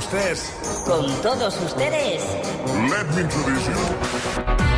[0.00, 0.52] ustedes.
[0.86, 2.22] Con todos ustedes.
[2.88, 4.69] Let me introduce you.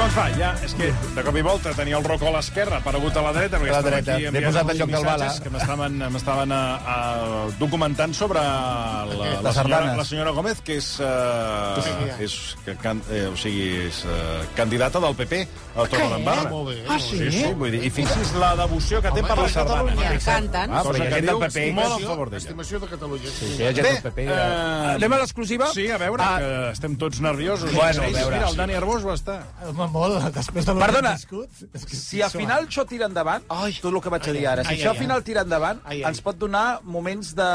[0.00, 3.16] Doncs va, ja, és que de cop i volta tenia el Rocco a l'esquerra, aparegut
[3.20, 4.14] a la dreta, perquè A la estava dreta.
[4.16, 5.42] aquí enviant posat en lloc del missatges Bala.
[5.44, 12.16] que m'estaven m'estaven uh, documentant sobre la, la, senyora, la senyora Gómez, que és, uh,
[12.24, 15.42] és que, can, eh, o sigui, és uh, candidata del PP
[15.76, 16.48] al Torredembarra.
[16.48, 16.78] Molt bé.
[16.88, 17.18] Ah, sí?
[17.20, 20.00] Sí, sí, vull dir, i fixi's la devoció que té per les sardanes.
[20.00, 20.72] I canten.
[20.72, 21.66] Ah, però hi ha gent del PP.
[21.76, 22.40] molt en favor d'ella.
[22.46, 23.34] Estimació de Catalunya.
[23.36, 24.26] Sí, hi ha gent del PP.
[24.32, 25.68] eh, Anem a l'exclusiva?
[25.76, 26.38] Sí, a veure, Ah.
[26.40, 27.68] que estem tots nerviosos.
[27.74, 28.36] Bueno, a Sí, veure.
[28.40, 29.40] Mira, el Dani Arbós ho està.
[29.90, 31.62] Molt, després de Perdona, viscut.
[31.74, 33.72] És que si al final això tira endavant, Ai.
[33.82, 35.80] tot el que vaig a dir ara, si Ai, això ai, al final tira endavant,
[35.84, 36.08] Ai, ai.
[36.12, 37.48] ens pot donar moments de,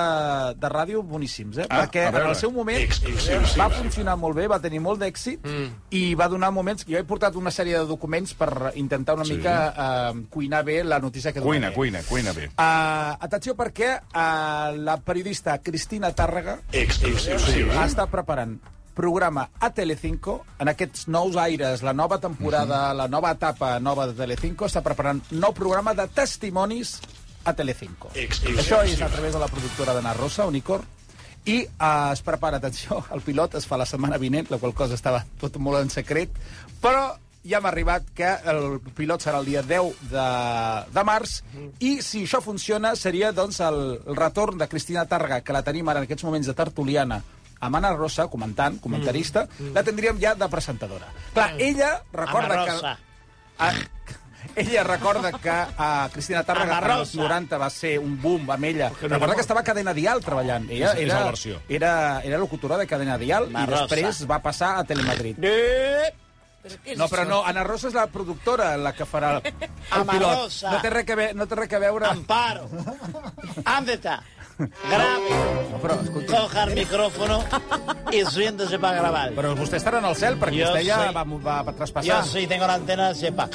[0.59, 1.67] de ràdio boníssims, eh?
[1.69, 2.83] Ah, Perquè a en el seu moment
[3.57, 5.47] va funcionar molt bé, va tenir molt d'èxit
[5.95, 6.85] i va donar moments...
[6.85, 9.37] Jo he portat una sèrie de documents per intentar una Sí.
[9.37, 9.55] mica
[10.11, 11.75] eh, cuinar bé la notícia que Cuina, donaré.
[11.75, 12.47] cuina, cuina bé.
[12.57, 18.57] Uh, atenció perquè uh, la periodista Cristina Tàrrega ha estat preparant
[18.95, 24.15] programa a Telecinco, en aquests nous aires, la nova temporada, la nova etapa nova de
[24.17, 26.95] Telecinco, està preparant nou programa de testimonis
[27.45, 28.13] a Telecinco.
[28.15, 30.87] Això és a través de la productora d'Anna Rosa, Unicorn,
[31.45, 34.97] i uh, es prepara, atenció, el pilot es fa la setmana vinent, la qual cosa
[34.97, 36.33] estava tot molt en secret,
[36.81, 37.11] però
[37.45, 40.25] ja m'ha arribat que el pilot serà el dia 10 de,
[40.95, 41.35] de març
[41.85, 45.85] i si això funciona seria doncs el, el retorn de Cristina Tàrrega, que la tenim
[45.91, 47.21] ara en aquests moments de tertuliana
[47.65, 51.07] amb Anna Rosa, comentant, comentarista, la tindríem ja de presentadora.
[51.33, 52.71] Clar, ella recorda Anna que...
[52.71, 52.97] Rosa.
[53.57, 53.73] Ah,
[54.55, 57.21] ella recorda que a Cristina Tàrrega als Rosa.
[57.23, 58.91] 90 va ser un boom amb ella.
[59.01, 60.69] Recorda que estava a Cadena Dial treballant.
[60.69, 61.61] Ella És- és era, la versió.
[61.67, 61.93] era,
[62.23, 63.87] era locutora de Cadena Dial Anna i Rosa.
[63.87, 65.39] després va passar a Telemadrid.
[66.65, 67.29] Però què és No, però això?
[67.29, 70.37] no, Ana Rosa és la productora la que farà el, el Ana pilot.
[70.39, 70.71] Rosa.
[70.71, 72.07] No té res ve, no té res que veure...
[72.09, 72.63] Amparo.
[73.65, 73.97] ¿Dónde
[74.57, 75.29] Grabe.
[75.71, 77.43] No, però, escolta, Coja el micrófono
[78.11, 79.31] y siéntese para grabar.
[79.35, 81.75] però vostè estarà en el cel perquè Jo vostè ja soy- va, va, va Yo
[81.77, 82.23] traspassar.
[82.25, 83.49] sí tengo la antena de sepa.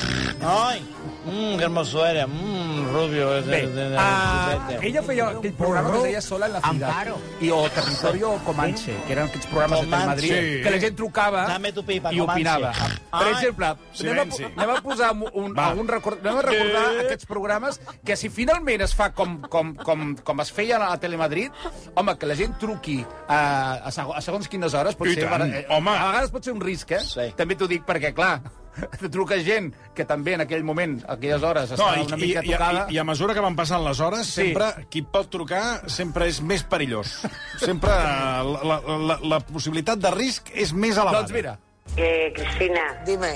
[0.44, 0.80] ¡Ay!
[1.24, 2.26] Mmm, qué hermoso eres.
[2.28, 2.59] Mmm,
[2.92, 3.36] rubio.
[3.38, 6.60] ese- Bé, ese- uh, ese- ella feia aquell programa que es deia Sola en la
[6.60, 7.08] ciutat.
[7.40, 10.16] I, o Territorio Comanche, que eren aquests programes de Comanche.
[10.20, 10.62] Telemadrid, Sí.
[10.62, 12.40] que la gent trucava Dame tu pipa, i Comanche.
[12.42, 12.72] opinava.
[12.72, 13.32] Per Ai.
[13.32, 15.66] exemple, anem a, anem a posar un, Va.
[15.66, 20.16] algun record, anem a recordar aquests programes que si finalment es fa com, com, com,
[20.16, 21.50] com es feia a Telemadrid,
[21.94, 25.28] home, que la gent truqui a, a, seg a segons quines hores pot I ser...
[25.28, 25.90] tant, eh, home.
[25.90, 27.00] A vegades pot ser un risc, eh?
[27.00, 27.32] Sí.
[27.36, 28.40] També t'ho dic perquè, clar,
[29.12, 32.42] truca gent que també en aquell moment, a aquelles hores, No, estava i, una mica
[32.44, 32.86] i, tocada...
[32.90, 34.42] i, i a mesura que van passant les hores, Sí.
[34.50, 37.16] sempre qui pot trucar sempre és més perillós.
[37.58, 41.22] Sempre la, la, la, la possibilitat de risc és més elevada.
[41.24, 41.58] Doncs mira,
[41.96, 43.32] Eh, Cristina, Dime.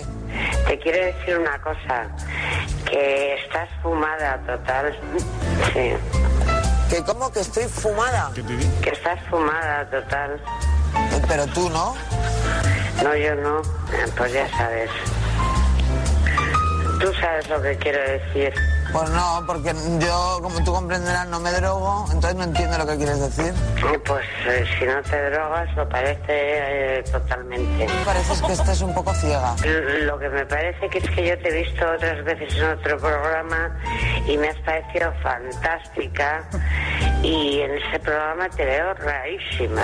[0.68, 2.06] te quiero decir una cosa,
[2.88, 4.94] que estás fumada total.
[5.72, 5.90] Sí,
[6.88, 8.30] Que como que estoy fumada.
[8.34, 8.80] T'he dit?
[8.80, 10.38] que estás fumada total.
[10.94, 11.96] Eh, Pero tú no.
[13.02, 13.58] No, yo no,
[13.92, 14.90] Eh, pues ya sabes.
[17.04, 18.54] Tú sabes lo que quiero decir.
[18.90, 22.96] Pues no, porque yo, como tú comprenderás, no me drogo, entonces no entiendo lo que
[22.96, 23.52] quieres decir.
[24.06, 27.86] Pues eh, si no te drogas, lo parece eh, totalmente.
[28.06, 29.54] Pareces que estás un poco ciega.
[29.64, 32.64] L- Lo que me parece que es que yo te he visto otras veces en
[32.70, 33.76] otro programa
[34.26, 36.42] y me has parecido fantástica
[37.22, 39.82] y en ese programa te veo rarísima.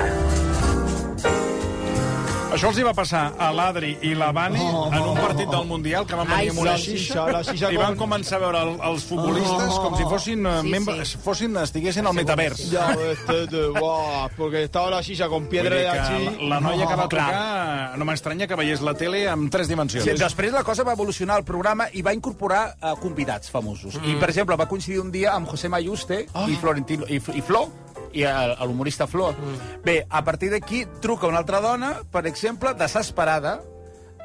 [2.51, 6.07] Això els hi va passar a l'Adri i la Vani en un partit del Mundial
[6.09, 8.63] que van venir amb una la xixa, xixa, la xixa i van començar a veure
[8.67, 12.65] el, els futbolistes com si fossin, eh, Sí, membres, fossin estiguessin al metavers.
[12.73, 16.49] Ya, este, de, guau, porque estaba la silla con piedra de aquí.
[16.51, 20.05] la noia que va trucar no m'estranya que veiés la tele amb tres dimensions.
[20.07, 23.95] Sí, després la cosa va evolucionar al programa i va incorporar uh, convidats famosos.
[24.01, 24.11] Mm.
[24.11, 26.49] I, per exemple, va coincidir un dia amb José Mayuste oh.
[26.51, 27.69] i, Florentino, i, i Flo,
[28.13, 29.33] i el- l'humorista Flo.
[29.33, 29.83] Mm.
[29.85, 33.61] Bé, a partir d'aquí truca una altra dona, per exemple, desesperada,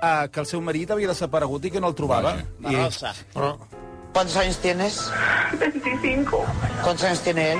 [0.01, 2.35] uh, que el seu marit havia desaparegut i que no el trobava.
[2.61, 3.14] La rosa.
[4.14, 5.11] ¿Cuántos años tienes?
[5.59, 6.46] 25,
[6.84, 7.59] ¿Cuántos años tiene él?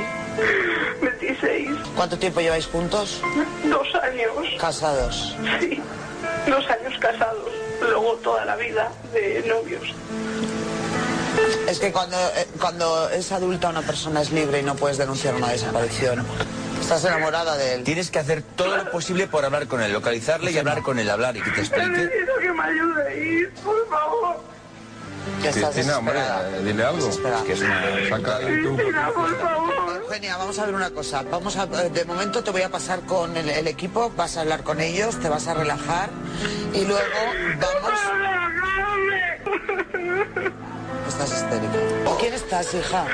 [1.02, 3.22] 26, ¿Cuánto tiempo lleváis juntos?
[3.66, 5.36] dos años, Casados.
[5.60, 5.82] sí,
[6.48, 7.52] dos años casados,
[7.82, 9.84] luego toda la vida de novios.
[11.68, 15.36] Es que cuando, eh, cuando es adulta una persona es libre y no puedes denunciar
[15.36, 16.26] una desaparición.
[16.80, 17.84] Estás enamorada de él.
[17.84, 21.10] Tienes que hacer todo lo posible por hablar con él, localizarle y hablar con él,
[21.10, 21.88] hablar y que te explique.
[21.88, 24.56] Necesito que me ayudéis, por favor.
[25.42, 26.50] Que estás desesperada.
[26.60, 26.98] dile algo.
[27.04, 27.44] Desesperada.
[27.44, 28.10] Que es una...
[28.10, 28.76] Saca de tu...
[28.76, 30.02] Cristina, por favor.
[30.04, 31.24] Eugenia, vamos a ver una cosa.
[31.24, 34.64] Vamos a, de momento te voy a pasar con el, el equipo, vas a hablar
[34.64, 36.10] con ellos, te vas a relajar
[36.74, 37.02] y luego
[37.60, 38.35] vamos.
[41.08, 41.74] Estás histérica.
[42.06, 43.06] ¿Con quién estás, hija?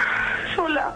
[0.56, 0.94] Sola,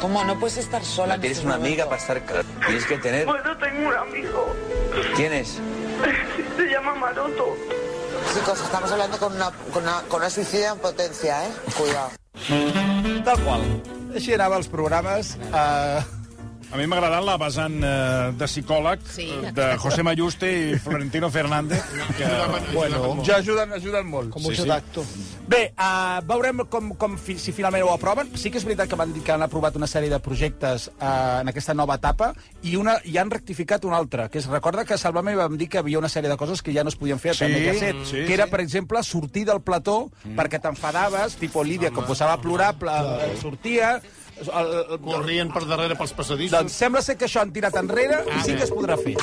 [0.00, 0.22] ¿Cómo?
[0.24, 2.22] No puedes estar sola No en tienes estos una amiga para estar...
[2.66, 3.26] Tienes que tener...
[3.26, 4.54] Bueno, tengo un amigo.
[5.16, 5.58] ¿Quién es?
[6.56, 7.56] Se llama Maroto.
[8.34, 11.50] Chicos, estamos hablando con una, con una, con una suicida en potencia, ¿eh?
[11.76, 12.10] Cuidado.
[13.24, 13.60] Tal qual.
[14.16, 15.34] Així anava els programes.
[15.52, 16.00] Uh,
[16.68, 20.76] A mi m'ha agradat la vessant eh, de psicòleg Sí, eh, de José Mayuste i
[20.76, 21.80] Florentino Fernández.
[22.18, 22.28] Que,
[22.74, 24.34] bueno, ja ajuden, ajuden molt.
[24.34, 24.68] Con Sí, sí.
[25.48, 28.34] Bé, uh, veurem com, com fi, si finalment ho aproven.
[28.36, 31.40] Sí que és veritat que van dir que han aprovat una sèrie de projectes uh,
[31.40, 34.98] en aquesta nova etapa i, una, i han rectificat un altre, que es recorda que
[34.98, 37.18] a Salvame vam dir que havia una sèrie de coses que ja no es podien
[37.22, 38.52] fer a Sí, Mediaset, sí, que era, sí.
[38.52, 40.36] per exemple, sortir del plató mm.
[40.36, 43.00] perquè t'enfadaves, tipus Lídia, que posava a plorar, pla,
[43.40, 43.98] sortia...
[44.38, 46.54] El, el, Corrien per darrere pels passadissos.
[46.58, 49.16] doncs sembla ser que això han tirat enrere i sí que es podrà fer.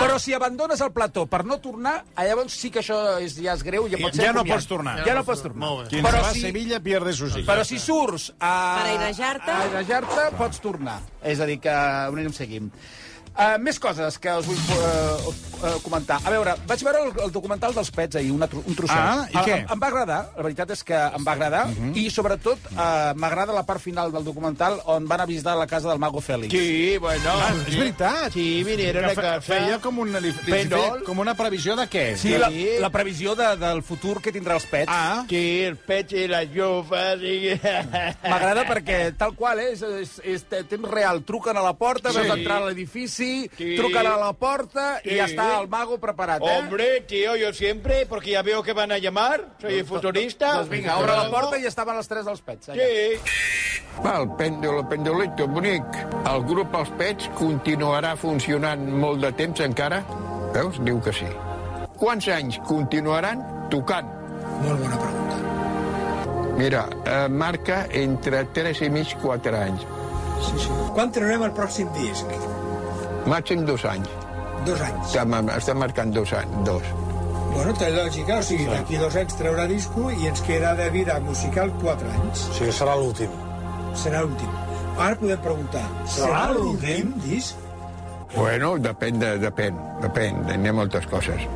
[0.00, 3.62] Però si abandones el plató per no tornar, llavors sí que això és, ja és
[3.66, 3.88] greu.
[3.92, 4.96] Ja, pot ser Ja no pots tornar.
[5.06, 5.60] Ja no pots tornar.
[5.66, 5.88] Molt bé.
[5.90, 7.46] Quien Però se va si- a Sevilla pierde su silla.
[7.52, 8.54] Però si surts a...
[8.82, 9.50] Per airejar-te.
[9.50, 11.00] A airejar-te, pots tornar.
[11.22, 12.70] És a dir, que ho anirem seguint.
[13.38, 15.28] Uh, més coses que us vull uh,
[15.62, 16.16] uh, comentar.
[16.26, 18.98] A veure, vaig veure el, el documental dels pets ahir, una, un trosset.
[18.98, 19.58] Ah, i Ah, què?
[19.60, 21.92] Em, em va agradar, la veritat és que em va agradar, uh -huh.
[22.02, 25.88] i sobretot uh, m'agrada la part final del documental on van a visitar la casa
[25.88, 26.50] del mago Fèlix.
[26.50, 27.30] Sí, bueno.
[27.68, 28.32] és veritat.
[28.32, 29.40] Sí, vinieron a Que fe- casa.
[29.54, 32.16] feia com una, li, li feia com una previsió de què?
[32.16, 32.50] Sí, la,
[32.80, 34.90] la previsió de, del futur que tindrà els pets.
[34.90, 37.54] Ah, Sí, el pet i la llufa, sí.
[38.28, 41.22] M'agrada perquè, tal qual, eh, és, és, és temps real.
[41.22, 42.18] Truquen a la porta, Sí.
[42.18, 43.74] veus entrar a l'edifici, Sí.
[43.76, 45.16] truquen a la porta i Sí.
[45.18, 46.58] ja està el mago preparat, eh?
[46.58, 50.52] Hombre, tío, yo siempre, porque ya veo que van a llamar, soy futurista.
[50.54, 52.68] Doncs vinga, obre la porta i estaven els tres dels pets.
[52.68, 52.82] Allà.
[52.84, 53.20] Sí.
[54.04, 55.84] Va, el pèndol, el pendolito, bonic.
[56.30, 60.04] El grup Els Pets continuarà funcionant molt de temps encara?
[60.54, 60.78] Veus?
[60.84, 61.26] Diu que sí.
[61.98, 63.42] Quants anys continuaran
[63.72, 64.06] tocant?
[64.62, 65.36] Molt bona pregunta.
[66.58, 69.82] Mira, eh, marca entre 3 i mig 4 anys.
[70.46, 70.68] Sí, sí.
[70.94, 72.26] Quan traurem el pròxim disc?
[73.28, 74.08] Màxim dos anys.
[74.66, 75.04] Dos anys.
[75.10, 76.82] Està, ma- està marcant dos anys, dos.
[77.52, 81.18] Bueno, té lògica, o sigui, d'aquí dos anys traurà disco i ens queda de vida
[81.24, 82.44] musical quatre anys.
[82.58, 83.30] Sí, serà l'últim.
[83.98, 84.50] Serà l'últim.
[84.98, 87.56] Ara podem preguntar, serà l'últim disc?
[88.34, 91.46] Bueno, depèn, de, depèn, depèn, n'hi ha moltes coses.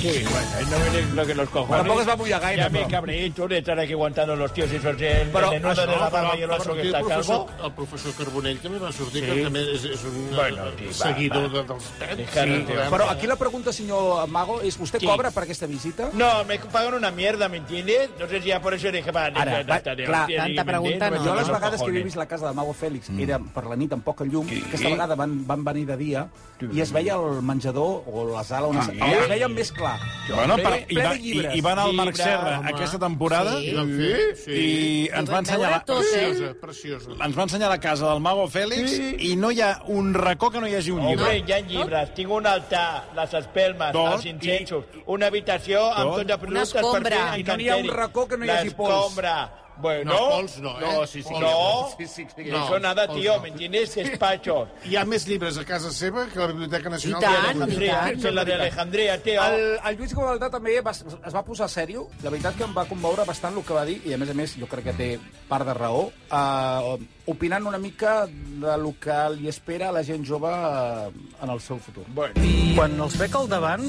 [0.00, 1.76] Sí, bueno, no me lo que los cojones.
[1.78, 2.90] Tampoco es va muy a gaire, Ya me però.
[2.90, 6.42] cabrito de estar aquí aguantando los tíos y esos el Però de la barba y
[6.42, 7.66] el otro que professor, calvo.
[7.66, 9.30] el professor Carbonell també va sortir, Sí.
[9.30, 11.48] que també és, és un Bueno, eh, sí, va, seguidor va.
[11.48, 12.66] de, dels pets.
[12.66, 12.90] Tío.
[12.90, 15.06] Però aquí la pregunta, senyor Mago, és vostè Sí.
[15.06, 16.10] cobra per aquesta visita?
[16.12, 18.10] No, me pagan una mierda, ¿me entiendes?
[18.18, 21.16] No sé si ya por eso dije, va, Ara, va, clar, tanta pregunta no.
[21.24, 23.76] Jo les los vegades que he vist la casa del Mago Fèlix era per la
[23.76, 26.28] nit amb poca llum, aquesta vegada van, van venir de dia
[26.72, 28.98] i es veia el menjador o la sala on es, Sí.
[29.00, 29.85] es veia més clar.
[30.28, 32.70] Bueno, per, i, ple va, de i, i va anar al Marc Serra home.
[32.72, 33.68] aquesta temporada Sí.
[33.70, 34.52] I sí.
[34.52, 36.24] i ens va ensenyar la, tot, eh?
[36.26, 37.10] Preciosa, preciosa.
[37.24, 39.12] ens va ensenyar la casa del Mago Fèlix Sí.
[39.30, 41.24] i no hi ha un racó que no hi hagi un llibre.
[41.24, 46.10] Hombre, hi ha llibres, tinc un altar, les espelmes, Tot, els incensos, una habitació amb
[46.10, 46.18] Tot.
[46.18, 47.22] tot de productes per escombra.
[47.30, 48.90] fer I no n'hi ha un racó que no hi hagi pols.
[48.90, 49.36] L'escombra.
[49.80, 50.82] Bueno, No, pols no, eh?
[50.82, 51.40] No, sí, sí, no.
[51.40, 51.88] no.
[51.98, 52.44] Sí, sí, sí.
[52.50, 53.42] No, Eso nada, tío, no.
[53.42, 53.94] ¿me entiendes?
[53.94, 54.68] Despachos.
[54.84, 57.22] Hi ha més llibres a casa seva que a la Biblioteca Nacional.
[57.22, 58.20] I tant, i tant.
[58.22, 59.44] que la de Alejandría, tío.
[59.44, 62.06] El, el Lluís Gavaldà també va, es va posar sèrio.
[62.24, 64.36] La veritat que em va commoure bastant el que va dir, i a més a
[64.38, 65.10] més jo crec que té
[65.50, 70.24] part de raó, uh, opinant una mica de lo que li espera a la gent
[70.26, 71.10] jove uh,
[71.42, 72.06] en el seu futur.
[72.14, 72.34] Bueno.
[72.76, 73.84] Quan els veig al davant,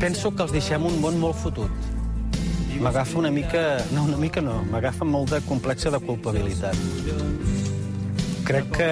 [0.00, 1.95] penso que els deixem un món molt fotut.
[2.80, 3.62] M'agafa una mica...
[3.92, 4.60] No, una mica no.
[4.70, 6.76] M'agafa molt de complexa de culpabilitat.
[8.46, 8.90] Crec que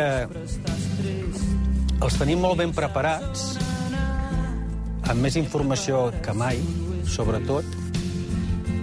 [2.05, 3.55] els tenim molt ben preparats,
[5.09, 6.61] amb més informació que mai,
[7.09, 7.69] sobretot,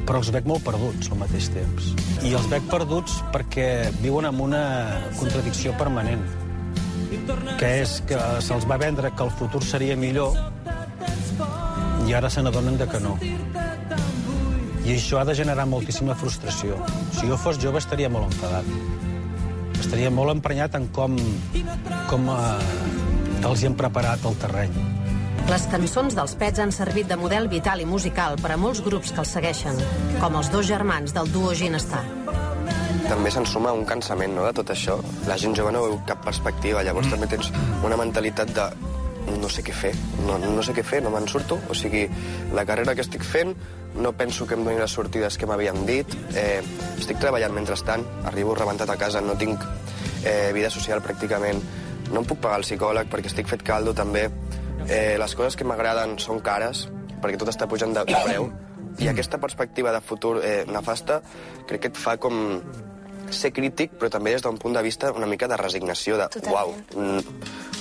[0.05, 1.91] però els veig molt perduts al mateix temps.
[2.25, 3.67] I els veig perduts perquè
[4.01, 4.63] viuen amb una
[5.19, 6.23] contradicció permanent,
[7.59, 10.37] que és que se'ls va vendre que el futur seria millor
[12.07, 13.17] i ara se n'adonen de que no.
[14.91, 16.75] I això ha de generar moltíssima frustració.
[17.15, 18.65] Si jo fos jove estaria molt enfadat.
[19.79, 21.15] Estaria molt emprenyat en com,
[22.09, 24.75] com eh, els hi han preparat el terreny.
[25.47, 29.15] Les cançons dels Pets han servit de model vital i musical per a molts grups
[29.15, 29.79] que els segueixen,
[30.19, 32.03] com els dos germans del duo Ginestar.
[33.07, 34.99] també se'n suma un cansament no, de tot això.
[35.27, 37.49] La gent jove no veu cap perspectiva, llavors també tens
[37.83, 38.67] una mentalitat de
[39.41, 39.91] no sé què fer,
[40.25, 41.59] no, no sé què fer, no me'n surto.
[41.69, 42.07] O sigui,
[42.55, 43.53] la carrera que estic fent
[43.95, 46.15] no penso que em doni les sortides que m'havien dit.
[46.37, 46.61] Eh,
[46.97, 49.63] estic treballant mentrestant, arribo rebentat a casa, no tinc
[50.23, 51.61] eh, vida social pràcticament.
[52.11, 54.27] No em puc pagar el psicòleg perquè estic fet caldo també.
[54.87, 56.87] Eh, les coses que m'agraden són cares,
[57.21, 58.49] perquè tot està pujant de, de preu.
[58.99, 61.21] I aquesta perspectiva de futur eh, nefasta
[61.67, 62.59] crec que et fa com
[63.31, 66.73] ser crític, però també des d'un punt de vista una mica de resignació, de, uau,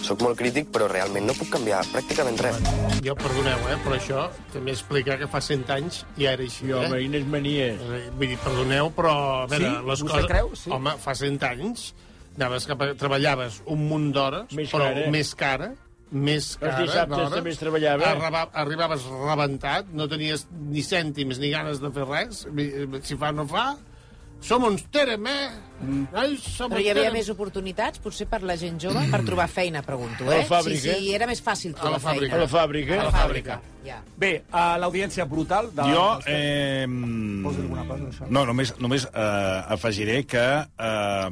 [0.05, 2.57] sóc molt crític, però realment no puc canviar pràcticament res.
[3.05, 6.83] Jo, perdoneu, eh, però això també explica que fa 100 anys ja era així, Jo,
[6.85, 6.89] eh?
[6.93, 7.81] veïnes manies.
[7.81, 9.15] Eh, Vull dir, perdoneu, però...
[9.45, 9.87] A veure, Sí?
[9.91, 10.31] les Vostè coses...
[10.33, 10.51] creu?
[10.57, 10.71] Sí.
[10.75, 11.91] Home, fa 100 anys
[12.37, 12.91] anaves cap a...
[12.97, 15.11] treballaves un munt d'hores, Més però cara.
[15.13, 15.71] més cara,
[16.11, 17.35] més cara dissabtes d'hores.
[17.37, 18.09] també es treballava.
[18.15, 22.47] Arriba, arribaves rebentat, no tenies ni cèntims ni ganes de fer res.
[23.05, 23.67] Si fa, no fa.
[24.41, 25.51] Som uns terem, eh?
[25.85, 26.07] Mm.
[26.17, 27.15] Ai, som Però hi havia terem.
[27.19, 30.39] més oportunitats, potser per la gent jove, per trobar feina, pregunto, eh?
[30.39, 30.81] A la fàbrica.
[30.81, 32.31] Sí, sí, era més fàcil A la trobar fàbrica.
[32.31, 32.37] feina.
[32.37, 32.95] A la fàbrica.
[33.01, 33.99] A la fàbrica, ja.
[34.17, 35.69] Bé, a l'audiència brutal...
[35.77, 35.87] De...
[35.93, 38.31] Jo, eh, Vols dir alguna cosa, d'això?
[38.33, 41.29] no, només, només eh, afegiré que eh,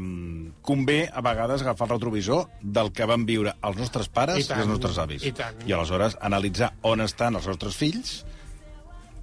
[0.63, 4.53] convé a vegades agafar el retrovisor del que van viure els nostres pares I i,
[4.61, 5.25] els nostres avis.
[5.25, 5.65] i tant.
[5.67, 8.19] I aleshores analitzar on estan els nostres fills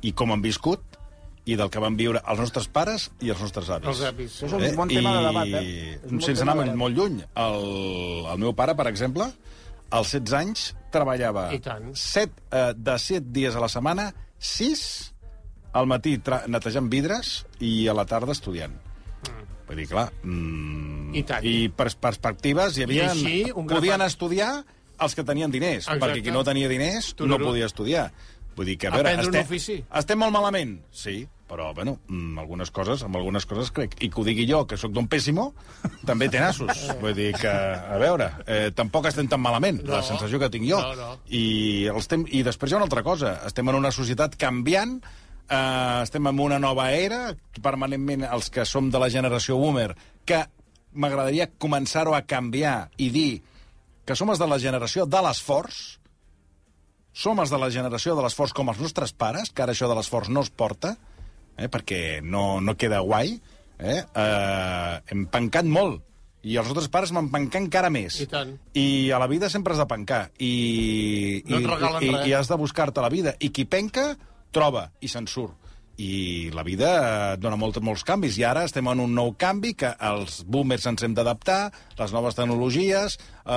[0.01, 0.81] i com han viscut
[1.45, 3.87] i del que van viure els nostres pares i els nostres avis.
[3.91, 4.37] Els avis.
[4.43, 5.99] Això és un bon tema de debat, eh?
[6.09, 6.77] Bon Sense anar de debat.
[6.81, 7.67] molt lluny, el,
[8.31, 9.27] el meu pare, per exemple,
[9.93, 11.91] als 16 anys treballava I tant.
[11.93, 14.07] 7, eh, de 7 dies a la setmana,
[14.39, 15.13] 6
[15.75, 18.73] al matí tra- netejant vidres i a la tarda estudiant.
[19.67, 20.07] Vull dir, clar...
[20.23, 21.45] Mm, I tant.
[21.45, 23.03] I per perspectives hi havia...
[23.05, 24.49] I així, un grapat- podien estudiar
[25.01, 26.01] els que tenien diners, Exacte.
[26.05, 28.09] perquè qui no tenia diners Tu no podia estudiar.
[28.55, 29.77] Vull dir que, a veure, Aprendre un estem, ofici.
[29.99, 33.93] estem molt malament, sí, però, bueno, mm, algunes coses, amb algunes coses crec.
[34.01, 35.51] I que ho digui jo, que sóc d'un pèssimo,
[36.09, 36.85] també té nassos.
[37.03, 39.93] Vull dir que, a veure, eh, tampoc estem tan malament, No.
[39.97, 40.79] la sensació que tinc jo.
[40.81, 41.11] No, no.
[41.29, 42.25] I, els tem...
[42.33, 43.35] I després hi ha una altra cosa.
[43.45, 44.97] Estem en una societat canviant,
[45.45, 49.91] eh, estem en una nova era, permanentment els que som de la generació boomer,
[50.25, 50.41] que
[50.95, 53.29] m'agradaria començar-ho a canviar i dir
[54.05, 55.99] que som els de la generació de l'esforç,
[57.15, 59.95] som els de la generació de l'esforç com els nostres pares, que ara això de
[59.97, 60.95] l'esforç no es porta,
[61.57, 63.35] eh, perquè no, no queda guai,
[63.79, 66.03] eh, eh, hem pencat molt,
[66.45, 68.19] i els nostres pares m'han pencat encara més.
[68.21, 68.51] I tant.
[68.77, 70.27] I a la vida sempre has de pencar.
[70.37, 72.27] I, No et i, regalen i, res.
[72.29, 73.33] i has de buscar-te la vida.
[73.41, 74.11] I qui penca,
[74.53, 75.57] troba i se'n surt.
[75.97, 78.37] I la vida eh, dona molt, molts canvis.
[78.37, 82.37] I ara estem en un nou canvi que els boomers ens hem d'adaptar, les noves
[82.37, 83.55] tecnologies, eh,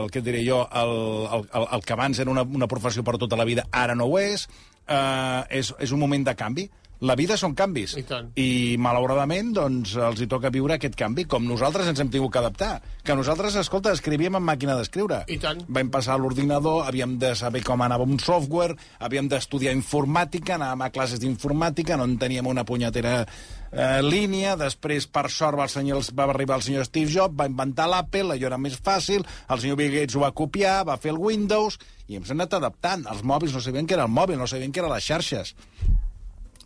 [0.00, 0.94] el que et diré jo, el,
[1.28, 4.08] el, el, el que abans era una, una professió per tota la vida, ara no
[4.10, 4.48] ho és.
[4.88, 6.66] Eh, és, és un moment de canvi.
[7.04, 7.92] La vida són canvis.
[8.00, 8.30] I tant.
[8.40, 12.40] I, malauradament, doncs, els hi toca viure aquest canvi, com nosaltres ens hem tingut que
[12.40, 12.70] adaptar.
[13.04, 15.22] Que nosaltres, escolta, escrivíem en màquina d'escriure.
[15.28, 15.60] I tant.
[15.68, 20.86] Vam passar a l'ordinador, havíem de saber com anava un software, havíem d'estudiar informàtica, anàvem
[20.86, 25.74] a classes d'informàtica, no en teníem una punyetera eh, línia, després, per sort, va, el
[25.74, 29.60] senyor, va arribar el senyor Steve Jobs, va inventar l'Apple, allò era més fàcil, el
[29.60, 31.76] senyor Bill Gates ho va copiar, va fer el Windows,
[32.08, 33.04] i hem anat adaptant.
[33.12, 35.52] Els mòbils no sabien què era el mòbil, no sabien què eren les xarxes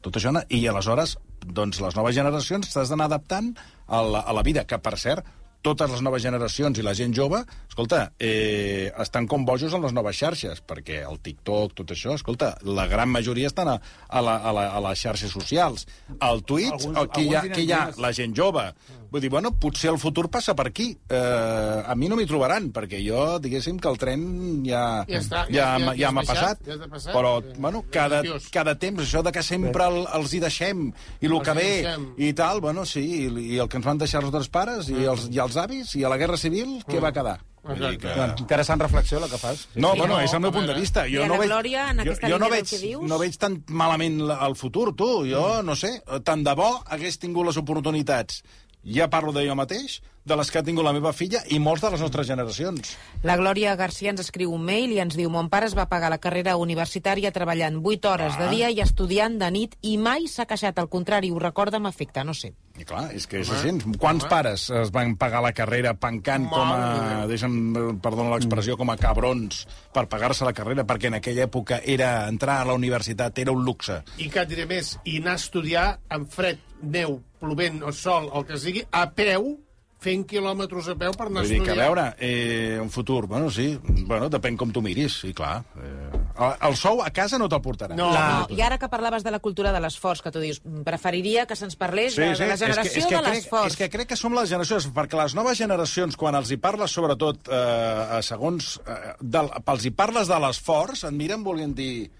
[0.00, 3.52] tot això, i aleshores, doncs, les noves generacions t'has d'anar adaptant
[3.86, 5.26] a la, a la vida, que, per cert,
[5.60, 9.92] totes les noves generacions i la gent jove, escolta, eh, estan com bojos en les
[9.92, 13.74] noves xarxes, perquè el TikTok, tot això, escolta, la gran majoria estan a,
[14.08, 15.84] a, la, a, la, a les xarxes socials.
[16.16, 18.64] El Twitch, Alguns- el, que, hi ha, alguns que hi ha la gent jove.
[19.10, 20.96] Vull dir, bueno, potser el futur passa per aquí.
[21.08, 24.22] Eh, a mi no m'hi trobaran, perquè jo, diguéssim, que el tren
[24.64, 26.60] ja, Ja està, ja, ja- ja ja m'ha passat.
[26.64, 27.12] ja passat.
[27.14, 31.26] Però, Ja- bueno, cada, cada temps, això de que sempre el, els hi deixem, i
[31.26, 34.22] el Els que ve, i tal, bueno, sí, i, i el que ens van deixar
[34.22, 37.10] els nostres pares, i els, i els avis, i a la Guerra Civil, què va
[37.12, 37.40] quedar?
[37.60, 37.74] Que...
[37.76, 39.66] Doncs Interessant reflexió, la que fas.
[39.74, 41.04] No, Sí, bueno, no, és el meu punt de vista.
[41.12, 43.02] Jo no veig, Glòria, en jo, jo no veig, dius?
[43.06, 45.26] no veig tan malament la- el futur, tu.
[45.28, 48.42] Jo, no sé, tant de bo hagués tingut les oportunitats
[48.84, 51.82] ja parlo de jo mateix, de les que ha tingut la meva filla i molts
[51.82, 52.96] de les nostres generacions.
[53.24, 56.10] La Glòria Garcia ens escriu un mail i ens diu Mon pare es va pagar
[56.12, 58.50] la carrera universitària treballant 8 hores de Ah.
[58.50, 62.22] dia i estudiant de nit i mai s'ha queixat, al contrari, ho recorda amb afecte,
[62.24, 62.52] no sé.
[62.78, 63.72] I clar, és que és així.
[63.98, 68.96] Quants pares es van pagar la carrera pencant com a, deixa'm, perdona l'expressió, com a
[68.96, 73.52] cabrons per pagar-se la carrera, perquè en aquella època era entrar a la universitat era
[73.52, 74.02] un luxe.
[74.18, 78.30] I que et diré més, i anar a estudiar amb fred, neu, plovent o sol,
[78.34, 79.58] el que sigui, a peu,
[80.00, 81.76] fent quilòmetres a peu per anar Vull a dir estudiar.
[81.76, 83.78] que, a veure, eh, un futur, bueno, sí,
[84.08, 85.58] bueno, depèn com tu miris, sí, clar.
[85.76, 87.94] Eh, el, el sou a casa no te'l portarà.
[87.98, 88.06] No.
[88.14, 91.44] No, I ara que parlaves de la cultura de l'esforç, que tu dius, "Mm, preferiria
[91.46, 93.66] que se'ns parlés de, de la generació és que, és que de crec, l'esforç.
[93.66, 96.90] és que crec que som les generacions, perquè les noves generacions, quan els hi parles,
[96.90, 98.80] sobretot, eh, a segons...
[98.86, 102.10] Eh, del, els hi parles de l'esforç, et miren volent dir...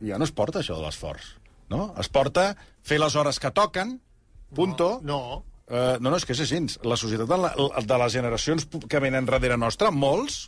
[0.00, 1.34] Ja no es porta això de l'esforç,
[1.68, 1.92] no?
[1.98, 4.00] Es porta fer les hores que toquen,
[4.54, 5.00] punto.
[5.02, 5.44] No.
[5.68, 6.62] Uh, no, no, és que és així.
[6.88, 7.50] La societat de, la,
[7.84, 10.46] de les generacions que venen darrere nostra, molts,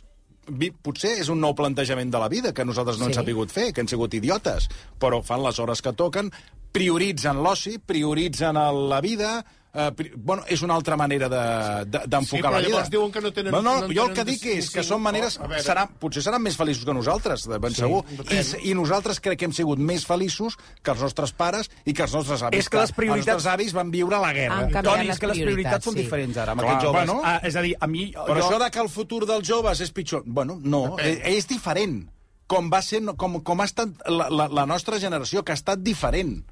[0.49, 3.13] vi, potser és un nou plantejament de la vida que nosaltres no sí.
[3.13, 4.67] Hem sabut fer, que hem sigut idiotes,
[4.99, 6.31] però fan les hores que toquen,
[6.73, 9.41] prioritzen l'oci, prioritzen el, la vida,
[9.73, 12.69] eh, bueno, és una altra manera de- de- d'enfocar Sí, la vida.
[12.69, 15.01] llavors diuen que no tenen- No, no, no jo el que dic és que són
[15.01, 15.39] maneres...
[15.63, 18.03] Seran, potser seran més feliços que nosaltres, de ben Sí, segur.
[18.29, 22.03] I, I nosaltres crec que hem sigut més feliços que els nostres pares i que
[22.03, 22.59] els nostres avis.
[22.59, 24.67] És que les prioritats- Els nostres avis van viure la guerra.
[24.81, 26.01] Toni, les és que les prioritats són sí.
[26.03, 27.05] diferents ara, amb Clar, aquests joves.
[27.07, 27.21] bueno.
[27.23, 28.11] ah, és a dir, a mi...
[28.11, 28.49] Però jo...
[28.49, 30.23] això de que el futur dels joves és pitjor...
[30.25, 32.09] Bueno, no, és, és diferent.
[32.47, 35.79] Com va ser, com, com ha estat la, la, la nostra generació, que ha estat
[35.79, 36.43] diferent.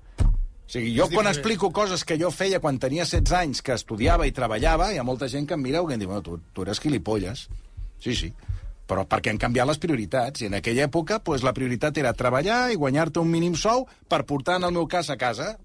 [0.70, 4.28] O sigui, jo quan explico coses que jo feia quan tenia 16 anys, que estudiava
[4.30, 6.62] i treballava, hi ha molta gent que em mira i em diu, bueno, tu, tu
[6.62, 7.48] eres gilipolles.
[7.98, 8.30] Sí, sí.
[8.86, 10.44] Però perquè han canviat les prioritats.
[10.44, 14.28] I en aquella època pues, la prioritat era treballar i guanyar-te un mínim sou per
[14.30, 15.56] portar, en el meu cas, a casa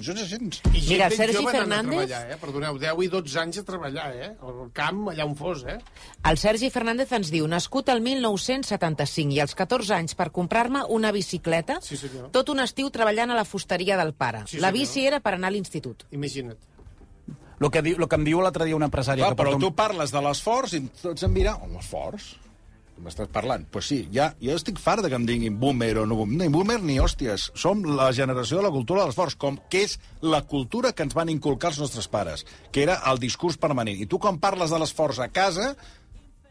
[0.00, 0.36] jo no sé si...
[0.72, 2.36] I Mira, Sergi Fernández- Eh?
[2.40, 4.30] Perdoneu, 10 i 12 anys a treballar, eh?
[4.42, 5.78] Al camp, allà on fos, eh?
[6.24, 11.12] El Sergi Fernández ens diu, nascut el 1975 i als 14 anys per comprar-me una
[11.12, 12.30] bicicleta, Sí, senyor.
[12.30, 14.44] tot un estiu treballant a la fusteria del pare.
[14.46, 16.04] Sí, la bici era per anar a l'institut.
[16.10, 16.56] Imagina't.
[17.58, 19.24] El que, diu, el que em diu l'altre dia una empresària...
[19.24, 22.34] Clar, que però porta tu parles de l'esforç i tots em miren, oh, l'esforç?
[22.96, 23.66] M'estàs parlant?
[23.66, 26.38] Doncs pues sí, ja, jo estic fart de que em diguin boomer o no boomer.
[26.40, 27.50] Ni boomer ni hòsties.
[27.58, 31.16] Som la generació de la cultura de l'esforç, com que és la cultura que ens
[31.16, 34.00] van inculcar els nostres pares, que era el discurs permanent.
[34.00, 35.74] I tu, quan parles de l'esforç a casa,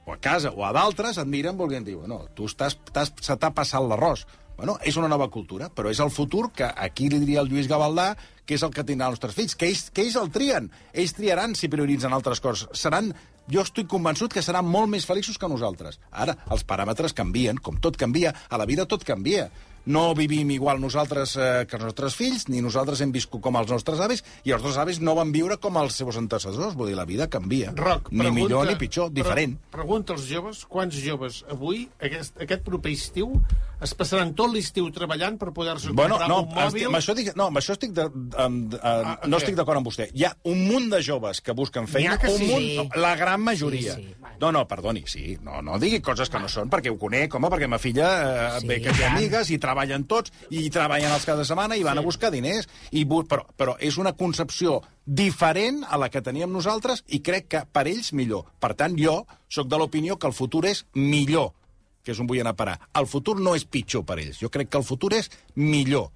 [0.05, 3.37] o a casa o a d'altres, et miren volent dir, bueno, tu estàs, estàs, se
[3.41, 4.27] t'ha passat l'arròs.
[4.55, 7.67] Bueno, és una nova cultura, però és el futur que aquí li diria el Lluís
[7.67, 8.13] Gavaldà
[8.45, 10.69] que és el que tindran els nostres fills, que ells, que ells el trien.
[10.93, 12.69] Ells triaran si prioritzen altres coses.
[12.77, 13.09] Seran,
[13.51, 15.99] jo estic convençut que seran molt més feliços que nosaltres.
[16.11, 19.49] Ara, els paràmetres canvien, com tot canvia, a la vida tot canvia.
[19.85, 23.69] No vivim igual nosaltres eh, que els nostres fills, ni nosaltres hem viscut com els
[23.71, 26.73] nostres avis, i els nostres avis no van viure com els seus antecessors.
[26.75, 27.73] Vull dir, la vida canvia.
[27.77, 29.57] Roc, ni millor ni pitjor, diferent.
[29.69, 33.35] Pre pregunta als joves, quants joves avui, aquest, aquest proper estiu,
[33.85, 36.65] es passaran tot l'estiu treballant per poder-se Bueno, comprar no, un mòbil...
[36.67, 38.07] estic, amb això dic, no, amb això estic de,
[38.41, 39.43] amb, uh, Ah, no què?
[39.43, 40.07] estic d'acord amb vostè.
[40.15, 42.47] Hi ha un munt de joves que busquen feina, que un sí.
[42.49, 43.97] munt, no, la gran majoria.
[43.99, 44.24] Sí, sí.
[44.41, 47.49] No, no, perdoni, sí, no, no digui coses que no són, perquè ho conec, home,
[47.53, 48.09] perquè ma filla
[48.55, 51.83] eh, Sí, ve que té amigues i treballen tots, i treballen els cada setmana i
[51.87, 52.67] van a buscar diners.
[52.91, 57.47] I, bu- però, però és una concepció diferent a la que teníem nosaltres i crec
[57.53, 58.45] que per ells millor.
[58.59, 61.53] Per tant, jo sóc de l'opinió que el futur és millor
[62.05, 62.75] que és on vull anar a parar.
[63.01, 64.37] El futur no és pitjor per ells.
[64.37, 65.25] Jo crec que el futur és
[65.57, 66.11] millor.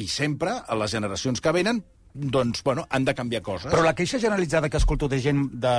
[0.00, 1.82] I sempre, a les generacions que venen,
[2.14, 3.68] doncs, bueno, han de canviar coses.
[3.68, 5.74] Però la queixa generalitzada que escolto de gent de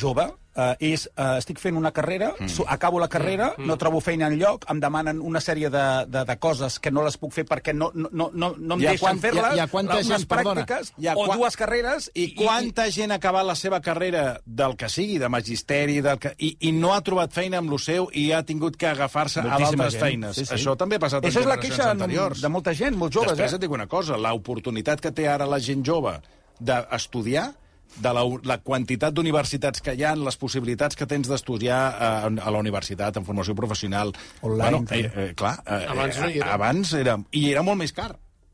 [0.00, 0.24] jove
[0.56, 2.64] eh, és eh, estic fent una carrera, mm.
[2.68, 3.66] acabo la carrera, mm.
[3.66, 7.02] no trobo feina en lloc, em demanen una sèrie de, de, de coses que no
[7.06, 9.54] les puc fer perquè no, no, no, no, no em ha deixen fer-les, hi ha-
[9.56, 13.12] hi ha quanta unes gent, pràctiques hi ha o quan- dues carreres I quanta gent
[13.12, 16.92] ha acabat la seva carrera del que sigui, de magisteri, del que, i, i no
[16.94, 20.02] ha trobat feina amb lo seu i ha tingut que agafar-se a d'altres gent.
[20.04, 20.36] feines.
[20.36, 20.54] Sí, sí.
[20.54, 22.40] Això també ha passat Això en és la generacions queixa anteriors.
[22.42, 23.56] de molta gent, molts joves, Després eh?
[23.56, 26.18] et dic una cosa, l'oportunitat que té ara la gent jove
[26.60, 27.52] d'estudiar,
[27.96, 32.54] de la, la quantitat d'universitats que hi ha, les possibilitats que tens d'estudiar eh, a
[32.54, 34.14] la universitat, en formació professional...
[34.40, 36.52] Online, bueno, eh, eh, clar, eh, Abans no era.
[36.56, 37.18] Abans era...
[37.32, 38.12] I era molt més car.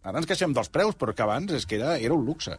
[0.09, 2.57] Ara ens queixem dels preus, però que abans és que era, era un luxe.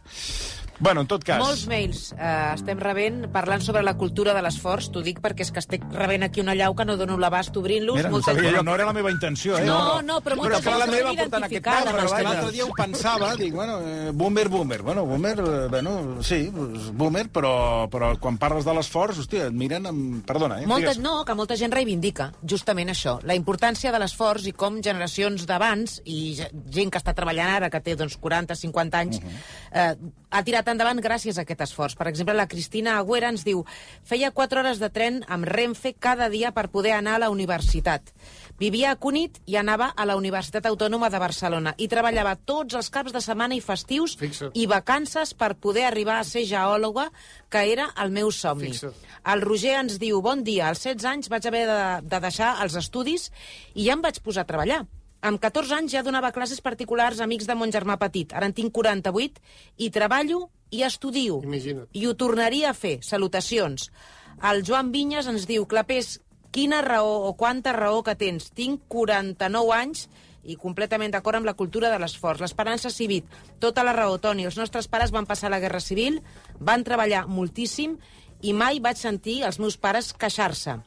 [0.80, 1.38] Bueno, en tot cas...
[1.38, 4.88] Molts mails eh, estem rebent parlant sobre la cultura de l'esforç.
[4.90, 7.98] T'ho dic perquè és que estic rebent aquí una llau que no dono l'abast obrint-los.
[7.98, 9.66] Mira, no, sabia, jo, no era la meva intenció, eh?
[9.68, 12.52] No, no, però molta és que gent la s'ha meva identificat però és que l'altre
[12.54, 14.80] dia ho pensava, dic, bueno, eh, boomer, boomer.
[14.82, 17.52] Bueno, boomer, eh, bueno, sí, boomer, però,
[17.92, 20.24] però quan parles de l'esforç, hòstia, et miren amb...
[20.26, 20.66] Perdona, eh?
[20.70, 21.02] Molta, Digues.
[21.04, 26.00] no, que molta gent reivindica justament això, la importància de l'esforç i com generacions d'abans
[26.08, 29.44] i ge- gent que està treballant ara, que té doncs, 40, 50 anys, uh -huh.
[29.72, 31.96] eh, ha tirat endavant gràcies a aquest esforç.
[31.98, 33.64] Per exemple, la Cristina Agüera ens diu
[34.06, 38.12] feia 4 hores de tren amb Renfe cada dia per poder anar a la universitat.
[38.60, 42.90] Vivia a Cunit i anava a la Universitat Autònoma de Barcelona i treballava tots els
[42.92, 44.52] caps de setmana i festius Fixa't.
[44.54, 47.08] i vacances per poder arribar a ser geòloga,
[47.48, 48.74] que era el meu somni.
[48.74, 48.94] Fixa't.
[49.32, 52.76] El Roger ens diu, bon dia, als 16 anys vaig haver de, de deixar els
[52.76, 53.30] estudis
[53.74, 54.84] i ja em vaig posar a treballar.
[55.20, 58.32] Amb 14 anys ja donava classes particulars a amics de mon germà petit.
[58.32, 59.42] Ara en tinc 48
[59.76, 61.42] i treballo i estudio.
[61.44, 61.90] Imagina't.
[61.92, 62.98] I ho tornaria a fer.
[63.04, 63.90] Salutacions.
[64.50, 68.48] El Joan Vinyes ens diu, Clapés, quina raó o quanta raó que tens.
[68.56, 70.08] Tinc 49 anys
[70.48, 72.40] i completament d'acord amb la cultura de l'esforç.
[72.40, 73.26] L'esperança civil.
[73.60, 74.48] Tota la raó, Toni.
[74.48, 76.22] Els nostres pares van passar la Guerra Civil,
[76.58, 77.98] van treballar moltíssim
[78.40, 80.80] i mai vaig sentir els meus pares queixar-se.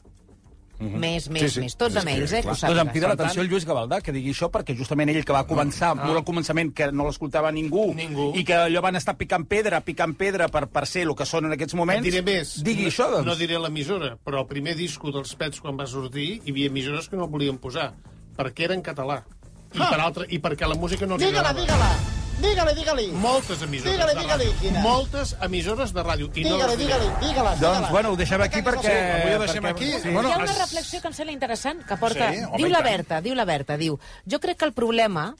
[0.80, 1.60] Més, més, Sí, sí.
[1.62, 1.76] més.
[1.78, 4.32] Tots a mails, eh, que ho Doncs em crida l'atenció el Lluís Gavaldà, que digui
[4.32, 5.96] això, perquè justament ell que va començar, ah.
[5.96, 8.32] molt al començament, que no l'escoltava ningú, Ningú.
[8.36, 11.46] i que allò van estar picant pedra, picant pedra per, per ser el que són
[11.46, 12.64] en aquests Et moments, diré més.
[12.64, 13.26] digui no, això, doncs.
[13.26, 17.08] No diré l'emissora, però el primer disco dels Pets, quan va sortir, hi havia emissores
[17.08, 17.94] que no el volien posar,
[18.36, 19.24] perquè era en català.
[19.74, 19.90] I, Ah.
[19.90, 21.62] per altre, I perquè la música no els Digue-la, agradava.
[21.62, 22.13] digue-la.
[22.42, 23.08] Dígale, dígale.
[23.14, 24.72] Moltes emissores Dígale, de dígale, ràdio.
[24.82, 26.30] Moltes emissores de ràdio.
[26.36, 26.94] I no Dígale, les diré.
[27.00, 28.96] dígale, dígala, Doncs, bueno, ho deixem aquí perquè...
[29.22, 29.92] avui ho deixem perquè- aquí.
[30.02, 30.10] Sí.
[30.10, 32.32] Bueno, Hi ha una reflexió que em sembla interessant, que porta...
[32.34, 32.82] Sí, home, diu la.
[32.82, 34.00] Berta, diu la Berta, diu...
[34.26, 35.36] Jo crec que el problema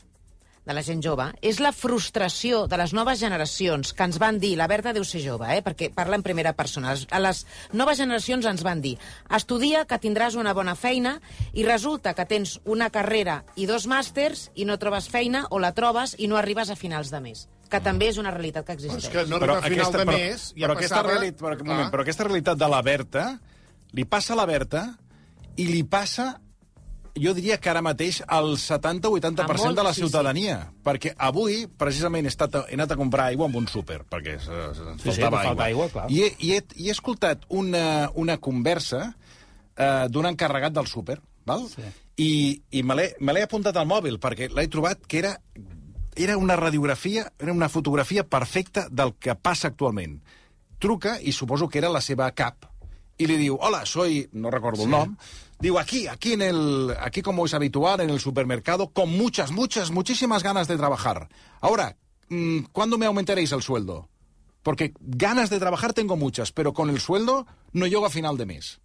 [0.66, 4.54] de la gent jove és la frustració de les noves generacions que ens van dir,
[4.60, 8.46] la Berta deu ser jove, eh, perquè parla en primera persona, a les noves generacions
[8.50, 8.96] ens van dir
[9.34, 11.20] estudia que tindràs una bona feina
[11.54, 15.74] i resulta que tens una carrera i dos màsters i no trobes feina o la
[15.76, 19.08] trobes i no arribes a finals de mes que també és una realitat que existeix.
[19.08, 21.90] És que no arriba a final de però, mes, ja però, aquesta realitat, però, moment,
[21.90, 23.24] però aquesta realitat de la Berta
[23.98, 24.84] li passa a la Berta
[25.58, 26.28] i li passa
[27.20, 30.58] jo diria que ara mateix el 70-80% A molt, de la sí, ciutadania.
[30.86, 34.62] Perquè avui, precisament, he, estat, he anat a comprar aigua amb un súper, perquè se,
[34.78, 36.08] se, ens Sí, sí, faltava que falta aigua, clar.
[36.10, 37.86] I he, i, he, I he escoltat una,
[38.20, 39.04] una conversa
[39.78, 41.68] eh, d'un encarregat del súper, val?
[41.70, 41.86] Sí.
[42.24, 42.32] I,
[42.78, 45.38] i me l'he apuntat al mòbil, perquè l'he trobat que era,
[46.16, 50.20] era una radiografia, era una fotografia perfecta del que passa actualment.
[50.84, 52.68] Truca, i suposo que era la seva cap,
[53.18, 55.24] y le digo, hola, soy, no recuerdo el nombre,
[55.60, 59.92] digo, aquí, aquí en el, aquí como es habitual, en el supermercado, con muchas, muchas,
[59.92, 61.30] muchísimas ganas de trabajar.
[61.62, 61.98] Ahora,
[62.30, 64.10] mm, ¿cuándo me aumentaréis el sueldo?
[64.62, 68.46] Porque ganas de trabajar tengo muchas, pero con el sueldo no llego a final de
[68.46, 68.80] mes.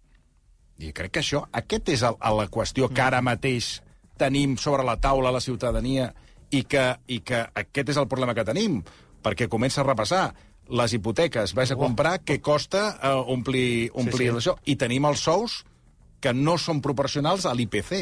[0.79, 3.81] I crec que això, aquest és el, la qüestió que ara mateix
[4.19, 6.13] tenim sobre la taula la ciutadania
[6.55, 8.79] i que, i que aquest és el problema que tenim,
[9.23, 10.23] perquè comença a repassar
[10.69, 14.37] les hipoteques, vas a comprar què costa uh, omplir, omplir Sí, sí.
[14.43, 15.63] això, i tenim els sous
[16.19, 17.93] que no són proporcionals a l'IPC.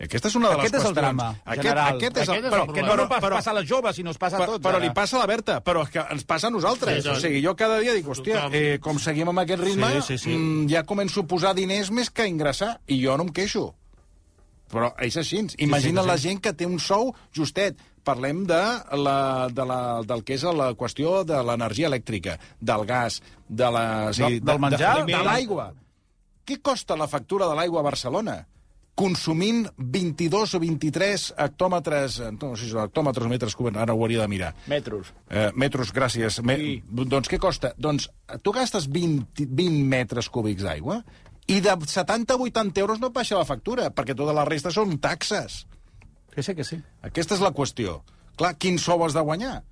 [0.00, 0.96] Aquesta és una de Aquest les és el qüestions.
[0.96, 1.96] drama aquest, general.
[1.98, 3.96] Aquest és el, Aquest és però, el Que no, no pas passa a les joves,
[3.96, 4.64] sinó es passa a però, tots.
[4.64, 7.02] però li passa a la Berta, però és que ens passa a nosaltres.
[7.02, 7.22] Sí, o doncs.
[7.26, 10.30] sigui, jo cada dia dic, hòstia, eh, com seguim amb aquest ritme, Sí, sí, sí.
[10.32, 13.74] Mm, ja començo a posar diners més que a ingressar, i jo no em queixo.
[14.72, 15.44] Però és així.
[15.58, 16.28] Imagina sí, la sí.
[16.30, 17.76] gent que té un sou justet.
[18.06, 18.60] Parlem de
[19.02, 19.16] la,
[19.50, 24.12] de la, del que és la qüestió de l'energia elèctrica, del gas, de la, o
[24.14, 24.92] sigui, Del- del menjar?
[25.02, 25.72] de, de, de l'aigua.
[26.46, 28.44] Què costa la factura de l'aigua a Barcelona?
[28.96, 34.00] consumint 22 o 23 hectòmetres, no sé si són hectòmetres o metres cúbics, ara ho
[34.00, 34.54] hauria de mirar.
[34.72, 35.10] Metros.
[35.28, 36.38] Eh, metros, gràcies.
[36.42, 36.70] Me, Sí.
[36.88, 37.74] Doncs què costa?
[37.76, 38.08] Doncs
[38.42, 41.02] tu gastes 20, 20 metres cúbics d'aigua
[41.46, 44.72] i de 70 a 80 euros no et baixa la factura, perquè tota la resta
[44.72, 45.66] són taxes.
[46.36, 46.76] Que sí, que sí.
[47.08, 48.02] Aquesta és la qüestió.
[48.36, 49.62] Clar, quin sou has de guanyar?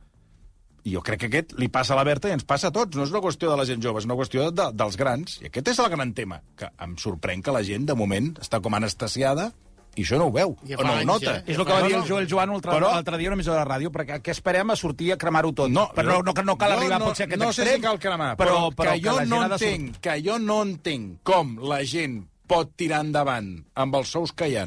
[0.84, 2.96] I jo crec que aquest li passa a la Berta i ens passa a tots.
[2.96, 5.38] No és una qüestió de la gent jove, és una qüestió de, dels grans.
[5.44, 8.60] I aquest és el gran tema, que em sorprèn que la gent, de moment, està
[8.64, 9.50] com anestesiada
[9.94, 11.36] i això no ho veu, Ja o no ho anys, nota.
[11.38, 11.44] eh?
[11.52, 13.68] És el que va dir el Joel Joan l'altre Però- dia a una emissora de
[13.68, 15.70] ràdio, perquè què esperem a sortir a cremar-ho tot?
[15.70, 17.76] No, però no, no, no cal jo arribar no, potser a aquest no sé extrem.
[17.80, 21.58] si cal cremar, però, però, que, jo la no entenc, que jo no entenc com
[21.62, 24.66] la gent pot tirar endavant amb els sous que hi ha,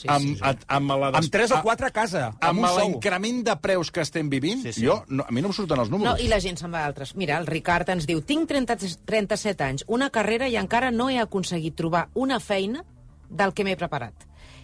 [0.00, 0.40] Sí, amb, sí, sí.
[0.42, 4.00] a- amb, la Amb tres o quatre a casa, amb amb l'increment de preus que
[4.00, 4.86] estem vivint, Sí, sí.
[4.86, 6.20] jo, no, a mi no em surten els No, números.
[6.24, 7.14] i la gent se'n va a altres.
[7.16, 11.18] Mira, el Ricard ens diu tinc 30, 37 anys, una carrera i encara no he
[11.20, 12.84] aconseguit trobar una feina
[13.28, 14.14] del que m'he preparat.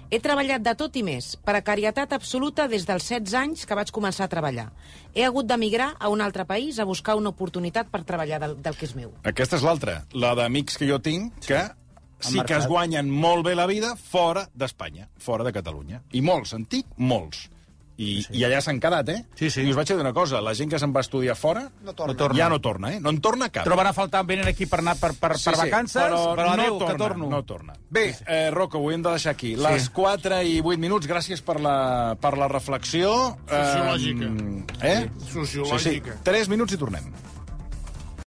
[0.08, 4.24] He treballat de tot i més, precarietat absoluta des dels 16 anys que vaig començar
[4.24, 4.68] a treballar.
[5.14, 8.76] He hagut d'emigrar a un altre país a buscar una oportunitat per treballar del, del
[8.76, 9.10] que és meu.
[9.24, 11.72] Aquesta és l'altra, la d'amics que jo tinc, que sí
[12.20, 12.62] que marcat.
[12.62, 16.02] es guanyen molt bé la vida fora d'Espanya, fora de Catalunya.
[16.12, 17.50] I molts, en tinc molts.
[17.96, 18.34] I, sí.
[18.36, 19.22] i allà s'han quedat, eh?
[19.40, 19.62] Sí, sí.
[19.64, 22.12] I us vaig dir una cosa, la gent que se'n va estudiar fora No torna.
[22.12, 22.36] no torna.
[22.36, 22.98] ja no torna, eh?
[23.00, 23.64] No en torna cap.
[23.64, 26.78] Troben a faltar, venen aquí per anar per, per, per vacances, però, però adéu, no
[26.78, 27.30] torna, que torno.
[27.30, 27.76] No torna.
[27.88, 29.54] Bé, eh, Rocco, ho hem de deixar aquí.
[29.56, 33.14] Les 4 i 8 minuts, gràcies per la, per la reflexió.
[33.48, 34.28] Sociològica.
[34.82, 34.92] Eh?
[34.92, 35.10] eh?
[35.32, 35.80] Sociològica.
[35.80, 36.22] Sí, sí.
[36.28, 37.08] 3 minuts i tornem.